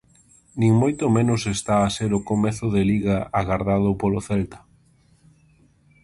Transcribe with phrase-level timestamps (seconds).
[0.59, 4.59] Nin moito menos está a ser o comezo de Liga agardado polo Celta.